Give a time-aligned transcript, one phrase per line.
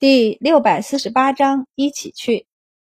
[0.00, 2.46] 第六百四十八章一起去。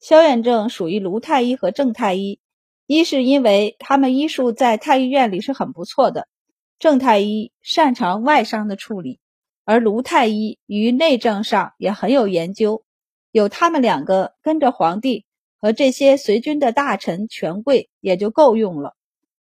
[0.01, 2.41] 萧远正属于卢太医和郑太医，
[2.87, 6.27] 一是因为他们医术在太医院里是很不错的，
[6.77, 9.21] 郑太医擅长外伤的处理，
[9.63, 12.83] 而卢太医于内政上也很有研究，
[13.31, 15.23] 有他们两个跟着皇帝
[15.57, 18.93] 和这些随军的大臣权贵也就够用了。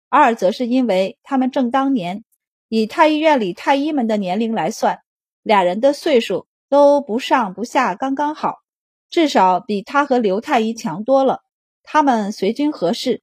[0.09, 2.25] 二则是因为他们正当年，
[2.71, 5.01] 以太医院里太医们的年龄来算，
[5.43, 6.47] 俩人的岁数。
[6.73, 8.61] 都不上不下，刚刚好，
[9.11, 11.43] 至少比他和刘太医强多了。
[11.83, 13.23] 他们随军合适。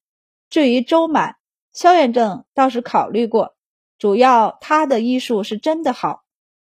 [0.52, 1.38] 至于周满，
[1.74, 3.56] 萧远正倒是考虑过，
[3.98, 6.22] 主要他的医术是真的好，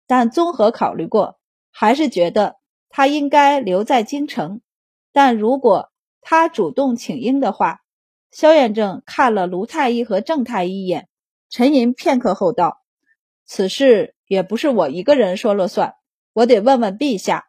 [0.06, 1.38] 但综合考虑过，
[1.72, 2.56] 还是觉得
[2.90, 4.60] 他应该留在京城。
[5.10, 7.80] 但如果他主动请缨的话，
[8.30, 11.08] 萧远正看了卢太医和郑太医一眼，
[11.48, 12.82] 沉吟片刻后道
[13.46, 15.94] ：“此事也不是我一个人说了算。”
[16.34, 17.46] 我得问问陛下。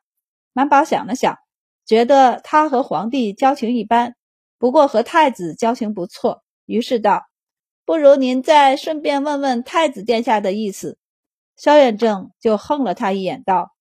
[0.54, 1.38] 满宝想了想，
[1.86, 4.16] 觉得他和皇帝交情一般，
[4.58, 7.26] 不过和太子交情不错，于是道
[7.84, 10.98] ：“不如您再顺便问问太子殿下的意思。”
[11.58, 13.72] 萧远正就横了他一眼，道：“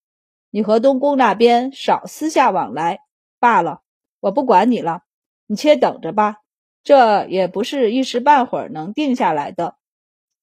[0.50, 2.98] 你和东宫那边少私下往来
[3.38, 3.82] 罢了，
[4.18, 5.02] 我不管你了，
[5.46, 6.38] 你且等着吧。
[6.82, 9.76] 这也不是一时半会儿能定下来的。”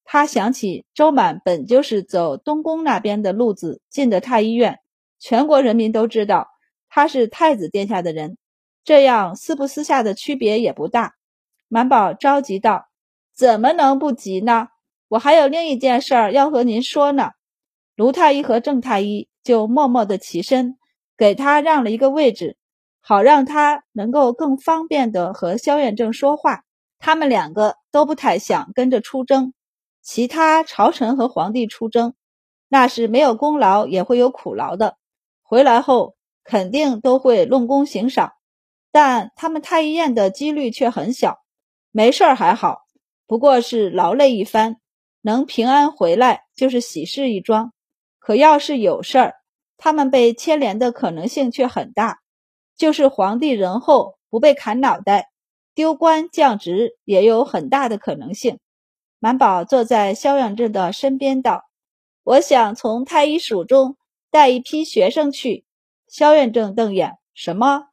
[0.04, 4.80] 他想起周满本就是走东宫那边的路子进的太医院，
[5.20, 6.48] 全国人民都知道
[6.90, 8.38] 他是太子殿下的人，
[8.84, 11.14] 这样私不私下的区别也不大。
[11.70, 12.88] 满宝着急道
[13.34, 14.68] ：“怎么能不急呢？
[15.08, 17.32] 我还有另一件事儿要和您说呢。”
[17.96, 20.78] 卢太医和郑太医就默默的起身，
[21.16, 22.58] 给他让了一个位置，
[23.00, 26.64] 好让他能够更方便的和萧远正说话。
[27.00, 29.54] 他们两个都不太想跟着出征。
[30.02, 32.16] 其他朝臣和皇帝出征，
[32.68, 34.98] 那是没有功劳也会有苦劳的，
[35.44, 38.34] 回来后肯定都会论功行赏。
[38.92, 41.38] 但他们太医院的几率却很小，
[41.92, 42.80] 没事儿还好，
[43.28, 44.78] 不过是劳累一番，
[45.22, 47.72] 能平安回来就是喜事一桩。
[48.20, 49.36] 可要是有事儿，
[49.78, 52.20] 他们被牵连的可能性却很大，
[52.76, 55.30] 就是皇帝仁厚不被砍脑袋，
[55.74, 58.60] 丢官降职也有很大的可能性。
[59.24, 61.70] 满宝坐在萧远正的身边道
[62.26, 63.96] ：“我想从太医署中
[64.32, 65.64] 带一批学生去。”
[66.10, 67.90] 萧远正瞪眼：“什么？”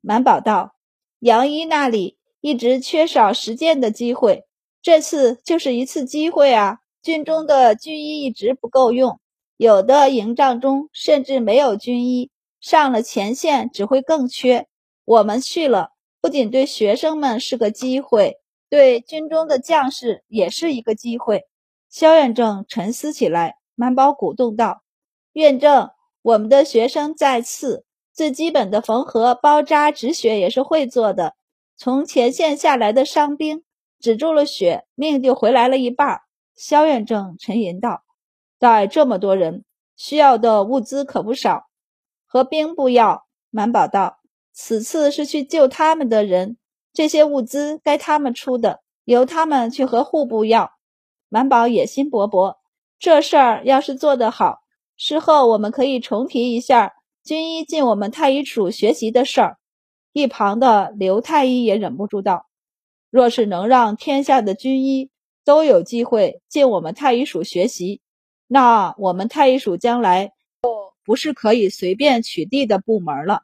[0.00, 0.74] 满宝道
[1.20, 4.46] ：“杨医那里一直缺少实践的机会，
[4.80, 6.78] 这次就是一次机会啊！
[7.02, 9.20] 军中的军医一直不够用，
[9.58, 14.66] 有的营帐中甚至没有军医，上了前线只会更缺。
[15.04, 15.90] 我们去了，
[16.22, 18.38] 不仅对学生们是个机会。”
[18.70, 21.42] 对军中的将士也是一个机会。
[21.90, 24.82] 萧远正沉思起来，满宝鼓动道
[25.34, 25.90] ：“院正，
[26.22, 31.34] 我们的学生在次，最基本的缝合、包扎、止血也是会做的。
[31.76, 33.64] 从前线下来的伤兵，
[33.98, 36.20] 止住了血，命就回来了一半。”
[36.54, 38.04] 萧远正沉吟道
[38.60, 39.64] ：“带这么多人，
[39.96, 41.64] 需要的物资可不少。
[42.24, 44.20] 和兵部要。”满宝道
[44.54, 46.56] ：“此次是去救他们的人。”
[46.92, 50.72] 这些物资该他们出的，由他们去和户部要。
[51.28, 52.56] 满宝野心勃勃，
[52.98, 54.58] 这事儿要是做得好，
[54.96, 59.58] 事后我们可以重提一下军医进我们太医署学习的事儿。
[60.12, 62.46] 一旁的刘太医也忍不住道
[63.10, 65.10] ：“若是能让天下的军医
[65.44, 68.00] 都有机会进我们太医署学习，
[68.48, 73.42] 那我们太医署将来就不是可以随便取缔的部门了。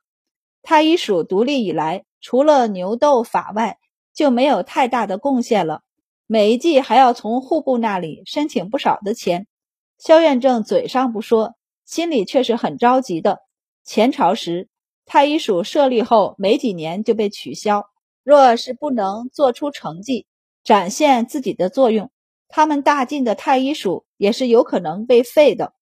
[0.64, 3.78] 太医署独立以来。”除了牛斗法外，
[4.14, 5.82] 就没有太大的贡献了。
[6.26, 9.46] 每一季还要从户部那里申请不少的钱。
[9.98, 11.54] 萧院正嘴上不说，
[11.84, 13.38] 心里却是很着急的。
[13.84, 14.68] 前朝时，
[15.04, 17.84] 太医署设立后没几年就被取消。
[18.24, 20.26] 若是不能做出成绩，
[20.64, 22.10] 展现自己的作用，
[22.48, 25.74] 他们大晋的太医署也是有可能被废的。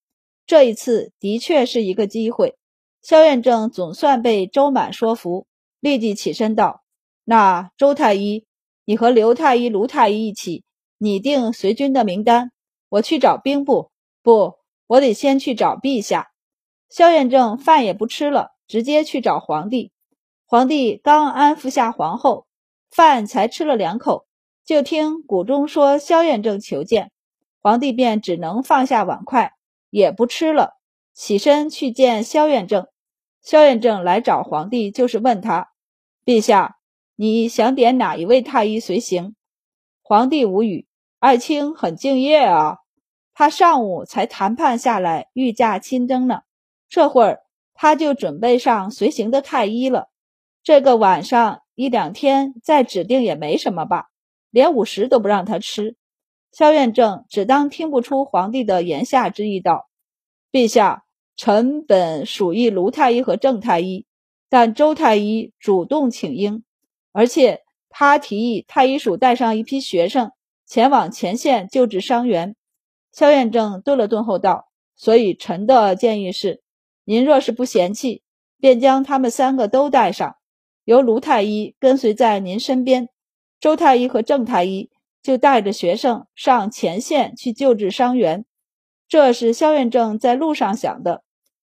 [0.46, 2.56] 这一次的确是一个机会。
[3.00, 5.46] 萧院正总算被周满说服。
[5.84, 6.82] 立即起身道
[7.24, 8.46] ：“那周太医，
[8.86, 10.64] 你和刘太医、卢太医一起
[10.96, 12.52] 拟定随军的名单。
[12.88, 13.90] 我去找兵部，
[14.22, 14.54] 不，
[14.86, 16.30] 我得先去找陛下。”
[16.88, 19.92] 萧远正饭也不吃了，直接去找皇帝。
[20.46, 22.46] 皇帝刚安抚下皇后，
[22.90, 24.24] 饭才吃了两口，
[24.64, 27.12] 就听谷中说萧远正求见，
[27.60, 29.52] 皇帝便只能放下碗筷，
[29.90, 30.78] 也不吃了，
[31.12, 32.86] 起身去见萧远正。
[33.42, 35.73] 萧远正来找皇帝，就是问他。
[36.24, 36.78] 陛下，
[37.16, 39.34] 你想点哪一位太医随行？
[40.02, 40.86] 皇帝无语。
[41.18, 42.78] 爱卿很敬业啊，
[43.34, 46.40] 他上午才谈判下来御驾亲征呢，
[46.88, 47.42] 这会儿
[47.74, 50.08] 他就准备上随行的太医了。
[50.62, 54.08] 这个晚上一两天再指定也没什么吧，
[54.50, 55.96] 连午食都不让他吃。
[56.52, 59.90] 萧院正只当听不出皇帝的言下之意，道
[60.50, 61.04] ：“陛下，
[61.36, 64.06] 臣本属意卢太医和郑太医，
[64.54, 66.62] 但周太医主动请缨，
[67.10, 70.30] 而且他提议太医署带上一批学生
[70.64, 72.54] 前往前线救治伤员。”
[73.10, 76.62] 萧院正顿了顿后道：“所以臣的建议是，
[77.04, 78.22] 您若是不嫌弃，
[78.60, 80.36] 便将他们三个都带上，
[80.84, 83.08] 由卢太医跟随在您身边，
[83.58, 84.88] 周太医和郑太医。”
[85.20, 88.44] 就带着学生上前线去救治伤员，
[89.08, 91.24] 这是萧院正在路上想的。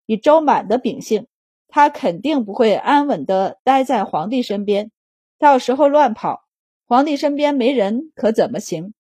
[0.07, 1.29] 以周满的秉性，
[1.75, 4.93] 他肯定不会安稳地待在皇帝身边，
[5.41, 6.45] 到时候乱跑，
[6.87, 8.95] 皇帝身边没人可怎么行？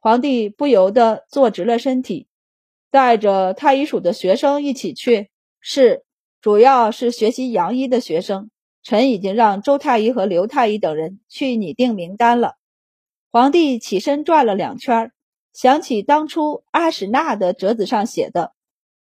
[0.00, 2.28] 皇帝不由得坐直了身体，
[2.90, 5.30] 带着太医署的学生一起去。
[5.60, 6.04] 是，
[6.42, 8.50] 主要是学习洋医的学生。
[8.82, 12.56] 臣已经让周太医和刘太医等人去拟定名单了。
[13.30, 15.10] 皇帝起身转了两圈，
[15.54, 18.52] 想起当初阿史那的折子上写的，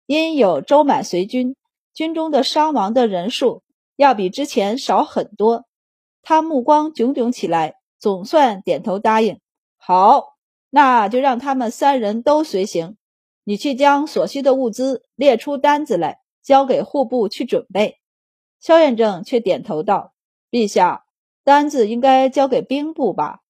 [0.07, 1.57] 因有周满随军，
[1.99, 3.65] 军中的伤亡的人数
[3.97, 5.65] 要比之前少很多。
[6.23, 9.41] 他目光炯炯起来，总算点头答应
[9.79, 10.37] ：“好，
[10.71, 12.97] 那就让他们三人都随行。
[13.43, 17.99] 你去将所需的物资列出单子来，交给户部去准备。”
[18.63, 20.13] 萧远正却点头道
[20.53, 21.05] ：“陛下，
[21.43, 23.41] 单子应该交给兵部吧？”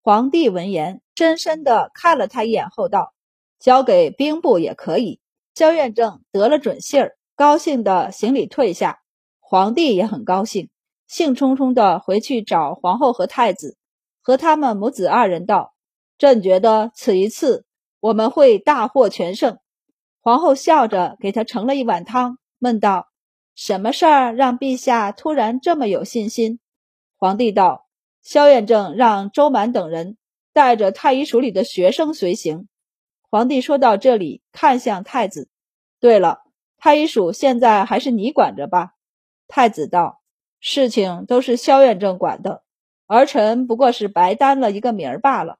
[0.00, 3.12] 皇帝闻言，深深地看了他一眼，后道
[3.60, 5.20] ：“交给兵部也可以。”
[5.54, 9.00] 萧院正得了准信儿，高兴的行礼退下。
[9.38, 10.68] 皇帝也很高兴，
[11.08, 13.78] 兴冲冲的回去找皇后和太子，
[14.20, 15.72] 和他们母子二人道
[16.20, 17.64] ：“朕觉得此一次
[17.98, 19.56] 我们会大获全胜。”
[20.20, 23.08] 皇后笑着给他盛了一碗汤，问道
[23.56, 26.60] ：“什么事儿让陛下突然这么有信心？”
[27.16, 27.86] 皇帝道。
[28.20, 30.18] 萧远正让周满等人
[30.52, 32.68] 带着太医署里的学生随行。
[33.30, 35.48] 皇帝说到这里，看向太子
[36.00, 36.40] ：“对了，
[36.80, 38.94] 太医署现在还是你管着吧？”
[39.46, 40.20] 太子道
[40.58, 42.64] ：“事情都是萧远正管的，
[43.06, 45.58] 儿臣不过是白担了一个名儿罢了。”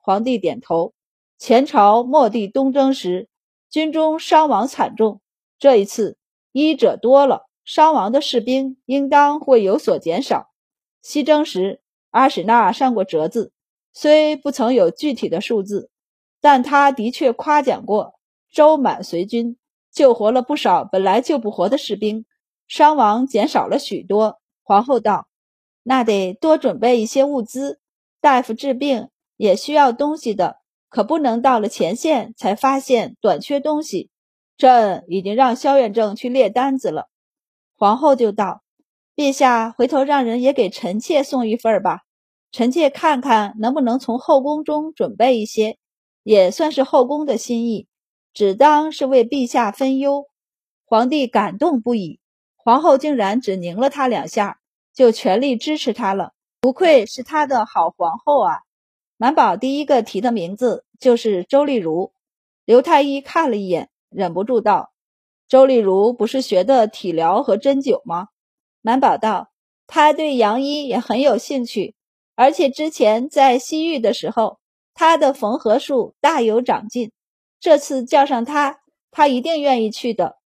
[0.00, 0.94] 皇帝点头。
[1.36, 3.28] 前朝末帝东征时，
[3.68, 5.20] 军中伤亡惨重，
[5.58, 6.16] 这一次
[6.52, 10.50] 医者多了，伤亡的士兵应当会有所减少。
[11.02, 11.82] 西征时。
[12.12, 13.52] 阿史那上过折子，
[13.92, 15.92] 虽不曾有具体的数字，
[16.40, 18.14] 但他的确夸奖过
[18.50, 19.56] 周满随军
[19.92, 22.24] 救活了不少本来救不活的士兵，
[22.68, 24.40] 伤亡减少了许多。
[24.62, 25.26] 皇后道
[25.82, 27.80] ：“那得多准备一些物资，
[28.20, 30.56] 大夫治病也需要东西的，
[30.88, 34.10] 可不能到了前线才发现短缺东西。
[34.56, 37.08] 朕已经让萧远正去列单子了。”
[37.76, 38.62] 皇后就道。
[39.16, 42.00] 陛下，回头让人也给臣妾送一份吧，
[42.52, 45.76] 臣妾看看能不能从后宫中准备一些，
[46.22, 47.86] 也算是后宫的心意，
[48.32, 50.28] 只当是为陛下分忧。
[50.84, 52.20] 皇帝感动不已，
[52.56, 54.60] 皇后竟然只拧了他两下，
[54.92, 58.60] 就全力支持他了，不愧是他的好皇后啊！
[59.16, 62.12] 满宝第一个提的名字就是周丽如，
[62.64, 64.92] 刘太医看了一眼，忍不住道
[65.46, 68.28] ：“周丽如不是学的体疗和针灸吗？”
[68.82, 69.50] 满宝道
[69.86, 71.94] ：“他对杨医也很有兴趣，
[72.34, 74.58] 而且之前在西域的时候，
[74.94, 77.12] 他的缝合术大有长进。
[77.60, 80.38] 这次叫上他，他一定愿意去的。”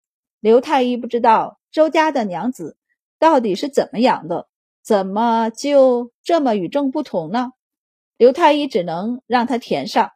[0.42, 2.76] 刘太医不知道周家的娘子
[3.18, 4.48] 到底是怎么养的，
[4.84, 7.52] 怎么就这么与众不同呢？
[8.18, 10.12] 刘太医只能让他填上，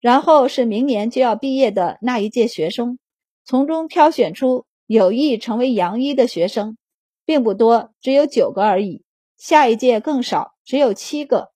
[0.00, 2.98] 然后是明年就要毕业的那一届学生，
[3.44, 6.76] 从中挑选出有意成为杨医的学生。
[7.26, 9.02] 并不多，只有九个而已。
[9.36, 11.50] 下一届更少，只有七个。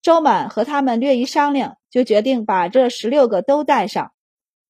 [0.00, 4.12] 周满和他们略一商量，就决定把这十六个都带上。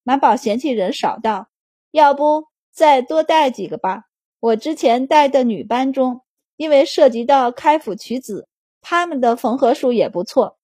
[0.03, 1.49] 满宝嫌弃人少，道
[1.91, 4.05] ：“要不再多带几个吧？
[4.39, 6.21] 我之前带的女班中，
[6.57, 8.47] 因为涉及到开腹取子，
[8.81, 10.57] 他们的缝合术也不错。”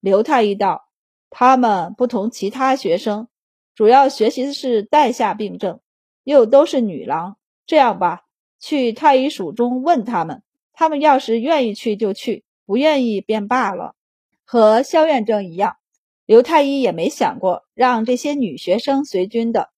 [0.00, 0.88] 刘太医道
[1.30, 3.28] ：“他们不同其他学生，
[3.74, 5.80] 主要学习的是带下病症，
[6.24, 7.36] 又都是女郎。
[7.66, 8.22] 这样吧。”
[8.64, 13.96] 去太医署中问他们，他们要是愿意去就去，不愿意便罢了。
[14.44, 15.78] 和萧院正一样，
[16.26, 19.70] 刘太医也没想过让这些女学生随军的。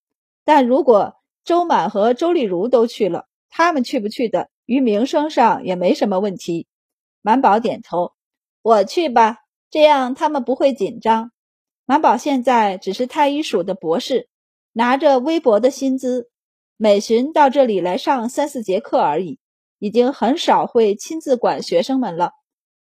[0.44, 6.66] 但如果周满和周丽如都去了，他们去不去的，于名声上也没什么问题。
[7.22, 8.12] 满宝点头，
[8.62, 9.38] 我去吧，
[9.70, 11.32] 这样他们不会紧张。
[11.86, 14.28] 满宝现在只是太医署的博士，
[14.72, 16.30] 拿着微薄的薪资。
[16.76, 19.38] 每旬到这里来上三四节课而已，
[19.78, 22.32] 已经很少会亲自管学生们了。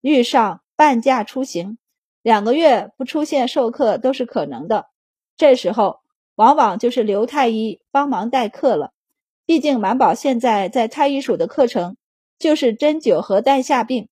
[0.01, 1.79] 遇上半价出行，
[2.27, 4.87] 两个月不出现授课都是可能的。
[5.37, 6.01] 这时候
[6.35, 8.91] 往往就是刘太医帮忙代课了。
[9.45, 11.97] 毕竟满宝现在在太医署的课程
[12.37, 14.09] 就是针灸和带下病，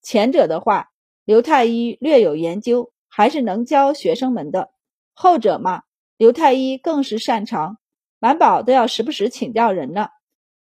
[0.00, 0.88] 前者的话
[1.26, 4.70] 刘太医略有研究，还是能教学生们的；
[5.12, 5.82] 后者嘛，
[6.16, 7.76] 刘太医更是擅长，
[8.18, 10.08] 满宝都要时不时请教人呢。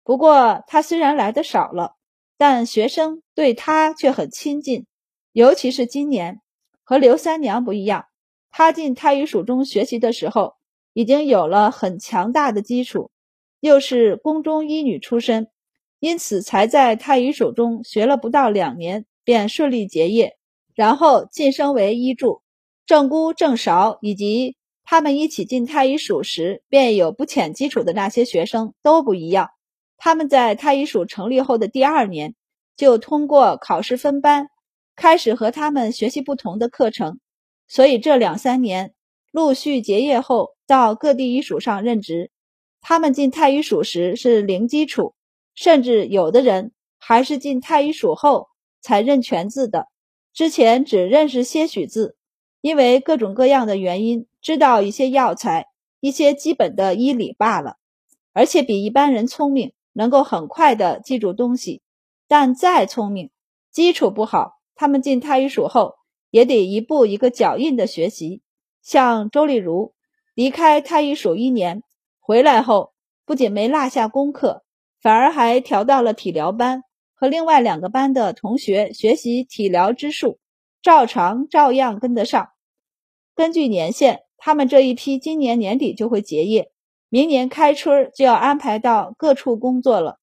[0.05, 1.97] 不过他虽然来的少了，
[2.39, 4.87] 但学生对他却很亲近，
[5.33, 6.41] 尤其是今年
[6.85, 8.05] 和刘三娘不一样，
[8.50, 10.55] 她进太医署中学习的时候
[10.93, 13.11] 已经有了很强大的基础。
[13.61, 15.49] 又是宫中医女出身，
[15.99, 20.37] 因此才在太医署中学了不到两年，便顺利结业，
[20.75, 22.43] 然后晋升为医助。
[22.85, 29.49] 郑姑、郑韶以及他们一起进太医署时便有不浅基础的那些学生都不一样。
[29.97, 32.35] 他们在太医署成立后的第二年，
[32.76, 34.49] 就通过考试分班，
[34.97, 37.19] 开始和他们学习不同的课程。
[37.67, 38.95] 所以这两三年
[39.33, 42.31] 陆续结业后，到各地医署上任职。
[42.81, 45.15] 他们进太医署时是零基础，
[45.55, 48.49] 甚至有的人还是进太医署后
[48.83, 49.89] 才认全字的，
[50.35, 52.17] 之前只认识些许字，
[52.61, 55.69] 因为各种各样的原因，知道一些药材、
[56.01, 57.77] 一些基本的医理罢了，
[58.35, 61.81] 而且比一般人聪明，能够很快的记住东西。
[62.29, 63.31] 但再聪明，
[63.71, 65.95] 基础不好，他们进太医署后
[66.31, 68.43] 也得一步一个脚印的学习。
[68.83, 69.95] 像周丽如
[70.35, 71.83] 离开太医署一年。
[72.21, 72.93] 回来后，
[73.26, 74.64] 不仅没落下功课，
[75.00, 76.83] 反而还调到了体疗班，
[77.14, 80.38] 和另外两个班的同学学习体疗之术，
[80.81, 82.49] 照常照样跟得上。
[83.35, 86.71] 根据年限，他们这一批今年年底就会结业，
[87.11, 90.19] 明年开春就要安排到各处工作了。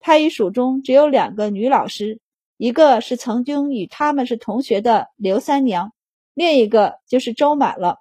[0.00, 2.20] 太医署中只有两个女老师，
[2.56, 5.92] 一个是曾经与他们是同学的刘三娘，
[6.34, 7.98] 另一个就是周满了，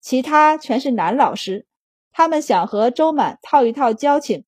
[0.00, 1.66] 其他全是男老师。
[2.12, 4.44] 他们想和周满套一套交情，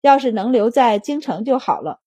[0.00, 2.00] 要是能留在京城就好了。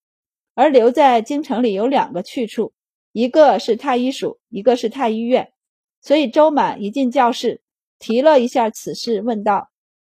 [0.56, 2.74] 而留在京城里有两个去处，
[3.12, 5.52] 一个是太医署，一个是太医院。
[6.02, 7.62] 所以周满一进教室，
[8.00, 9.70] 提了一下此事，问道：“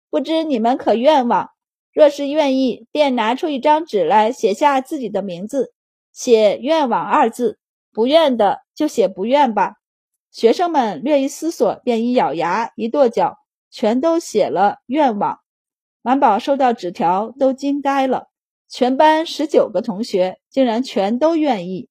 [0.09, 1.49] 不知你们可愿望？
[1.93, 5.72] 若是愿意，便拿出一张纸来，写下自己的名字，
[6.13, 7.59] 写‘愿望’二字。
[7.91, 9.75] 不愿的就写‘不愿’吧。”
[10.31, 13.37] 学生们略一思索，便一咬牙，一跺脚。
[13.75, 15.39] 全都写了愿望，
[16.03, 18.27] 满宝收到纸条都惊呆了。
[18.69, 21.89] 全班十九个同学竟然全都愿意。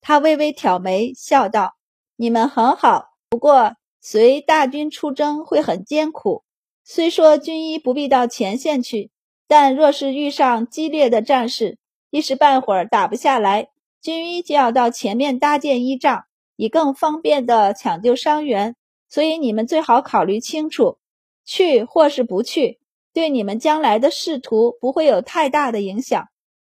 [0.00, 1.74] 他微微挑眉，笑道
[2.14, 6.44] ：“你们很好，不过随大军出征会很艰苦。
[6.84, 9.10] 虽说军医不必到前线去，
[9.48, 11.78] 但若是遇上激烈的战事，
[12.14, 18.76] 一时半会儿打不下来，军医就要到前面搭建医帐，以更方便的抢救伤员。
[19.08, 20.98] 所以你们最好考虑清楚。”
[21.44, 22.78] 去或是不去，
[23.12, 26.28] 对你们将来的仕途不会有太大的影响。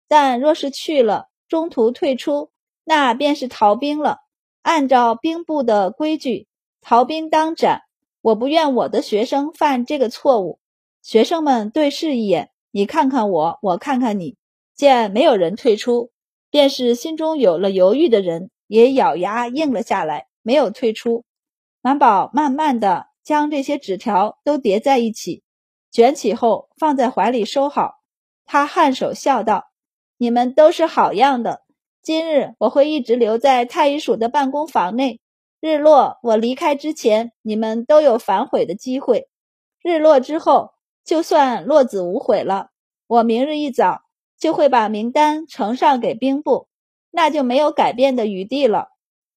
[0.08, 2.48] 但若是去了，中途退出，
[2.82, 4.20] 那便是逃兵了。
[4.62, 6.48] 按照兵部的规矩，
[6.80, 7.82] 逃兵当斩。
[8.22, 10.58] 我不愿我的学生犯这个错误。
[11.02, 14.38] 学生们对视一眼，你看看我，我看看你，
[14.74, 16.10] 见没有人退出，
[16.50, 21.24] 便是心中有了犹豫的人也咬牙应了下来，没有退出。
[21.80, 23.06] 满宝慢慢的。
[23.24, 25.42] 将这些纸条都叠在一起，
[25.90, 27.94] 卷起后放在怀里收好。
[28.44, 29.70] 他颔首笑道
[30.18, 31.62] ：“你们都是好样的。
[32.02, 35.22] 今日我会一直留在太医署的办公房内。
[35.58, 39.30] 日落我离开之前，你们都有反悔的机会。
[39.82, 42.68] 日落之后，就算落子无悔了，
[43.06, 44.02] 我明日一早
[44.44, 46.68] 就会把名单呈上给兵部，
[47.10, 48.88] 那就没有改变的余地了。”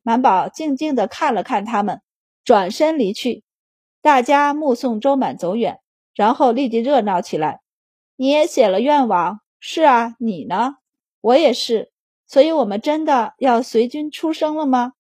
[0.04, 2.02] 满宝静静地看了看他们，
[2.44, 3.46] 转身离去。
[4.02, 5.80] 大家目送周满走远，
[6.14, 7.62] 然后立即热闹起来。
[8.18, 9.40] 你也写了愿望？
[9.62, 10.76] 是啊，你呢？
[11.22, 11.94] 我也是。
[12.26, 14.92] 所以，我们真的要随军出征了吗？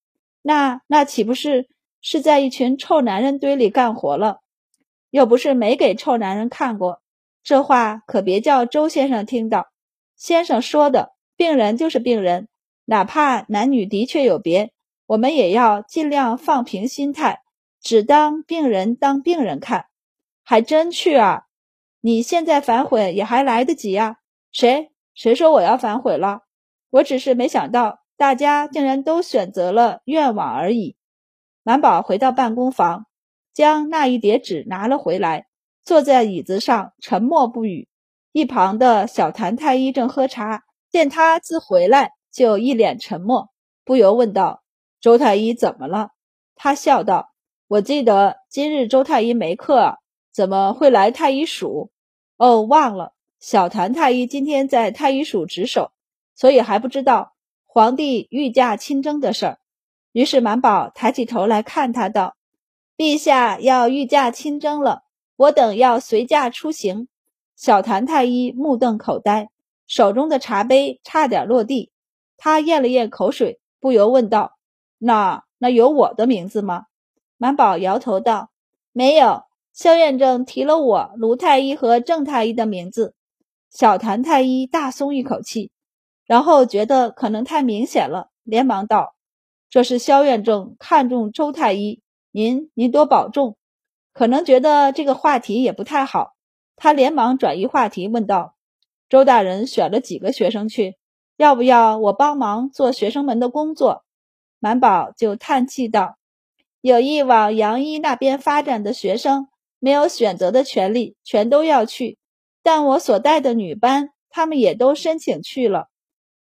[0.42, 1.68] 那那岂不是
[2.00, 4.40] 是在一群臭男人堆里干活了？
[5.10, 7.02] 又不是没给臭男人看过。
[7.44, 9.68] 这话可别叫周先生听到。
[10.18, 12.50] 先生说的，病人就是病人，
[12.86, 14.74] 哪怕男女的确有别，
[15.06, 17.44] 我们也要尽量放平心态。
[17.80, 19.86] 只当病人当病人看，
[20.44, 21.44] 还真去啊！
[22.02, 24.18] 你现在反悔也还来得及啊！
[24.52, 26.42] 谁谁说我要反悔了？
[26.90, 30.98] 我只是没想到大家竟然都选择了愿望而已。
[31.64, 33.06] 满宝回到办公房，
[33.54, 35.48] 将那一叠纸拿了回来，
[35.84, 37.88] 坐在椅子上沉默不语。
[38.38, 43.50] 一旁的小谭太医正喝茶，见他自回来，就一脸沉默，
[43.84, 44.62] 不由问道
[45.02, 46.12] ：“周太医怎么了？”
[46.56, 47.32] 他笑道
[47.68, 49.98] ：“我记得今日周太医没课，
[50.32, 51.90] 怎么会来太医署？
[52.38, 55.92] 哦，忘了，小谭太医今天在太医署值守，
[56.36, 57.34] 所以还不知道
[57.66, 59.58] 皇帝御驾亲征的事儿。”
[60.14, 62.36] 于是满宝抬起头来看他，道
[62.96, 65.02] ：“陛下要御驾亲征了，
[65.38, 67.08] 我等要随驾出行。”
[67.58, 69.50] 小谭太医目瞪口呆，
[69.88, 71.92] 手中的茶杯差点落地。
[72.38, 74.58] 他咽了咽口水，不由问道
[75.00, 76.84] ：“那那有我的名字吗？”
[77.38, 78.52] 满宝摇头道
[78.94, 79.42] ：“没有。”
[79.74, 83.16] 萧院正提了我卢太医和郑太医的名字。
[83.72, 85.72] 小谭太医大松一口气，
[86.26, 89.16] 然后觉得可能太明显了，连忙道。
[89.70, 93.58] 这是萧院正看中周太医，您您多保重。
[94.14, 96.34] 可能觉得这个话题也不太好，
[96.78, 98.56] 他连忙转移话题，问道
[99.10, 100.96] ：“周大人选了几个学生去？
[101.36, 104.06] 要不要我帮忙做学生们的工作？”
[104.60, 106.18] 满宝就叹气道
[106.80, 112.18] ：“有意往杨一那边发展的学生，没有选择的权利，全都要去。
[112.64, 115.90] 但我所带的女班，他们也都申请去了，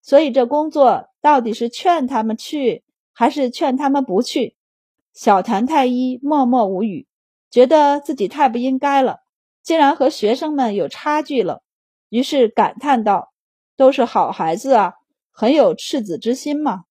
[0.04, 2.84] 所以这工作到底是劝他们去。”
[3.18, 4.58] 还是劝他们不去。
[5.13, 7.08] 小谭太医默默无语，
[7.50, 9.22] 觉得自己太不应该了，
[9.65, 11.63] 竟然和学生们有差距了。
[12.07, 13.34] 于是感叹道
[13.75, 14.93] ：“都是好孩子啊，
[15.31, 16.84] 很有赤子之心嘛。”